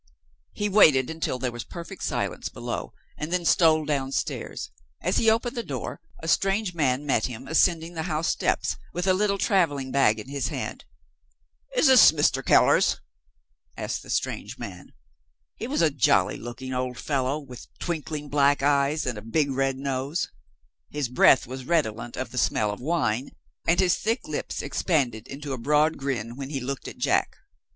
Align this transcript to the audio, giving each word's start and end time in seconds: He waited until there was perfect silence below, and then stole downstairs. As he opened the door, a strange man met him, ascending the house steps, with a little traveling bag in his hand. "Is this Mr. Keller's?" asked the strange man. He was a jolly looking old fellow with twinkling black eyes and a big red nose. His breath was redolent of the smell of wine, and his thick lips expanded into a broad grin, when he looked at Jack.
He 0.53 0.67
waited 0.67 1.11
until 1.11 1.37
there 1.37 1.51
was 1.51 1.63
perfect 1.63 2.01
silence 2.01 2.49
below, 2.49 2.91
and 3.19 3.31
then 3.31 3.45
stole 3.45 3.85
downstairs. 3.85 4.71
As 4.99 5.17
he 5.17 5.29
opened 5.29 5.55
the 5.55 5.61
door, 5.61 6.01
a 6.23 6.27
strange 6.27 6.73
man 6.73 7.05
met 7.05 7.27
him, 7.27 7.47
ascending 7.47 7.93
the 7.93 8.01
house 8.09 8.27
steps, 8.27 8.77
with 8.93 9.05
a 9.05 9.13
little 9.13 9.37
traveling 9.37 9.91
bag 9.91 10.17
in 10.19 10.27
his 10.27 10.47
hand. 10.47 10.85
"Is 11.75 11.85
this 11.85 12.11
Mr. 12.11 12.43
Keller's?" 12.43 12.99
asked 13.77 14.01
the 14.01 14.09
strange 14.09 14.57
man. 14.57 14.93
He 15.57 15.67
was 15.67 15.83
a 15.83 15.91
jolly 15.91 16.35
looking 16.37 16.73
old 16.73 16.97
fellow 16.97 17.37
with 17.37 17.67
twinkling 17.77 18.27
black 18.27 18.63
eyes 18.63 19.05
and 19.05 19.19
a 19.19 19.21
big 19.21 19.51
red 19.51 19.77
nose. 19.77 20.29
His 20.89 21.09
breath 21.09 21.45
was 21.45 21.65
redolent 21.65 22.17
of 22.17 22.31
the 22.31 22.39
smell 22.39 22.71
of 22.71 22.79
wine, 22.81 23.35
and 23.67 23.79
his 23.79 23.99
thick 23.99 24.27
lips 24.27 24.63
expanded 24.63 25.27
into 25.27 25.53
a 25.53 25.59
broad 25.59 25.97
grin, 25.99 26.35
when 26.37 26.49
he 26.49 26.59
looked 26.59 26.87
at 26.87 26.97
Jack. 26.97 27.37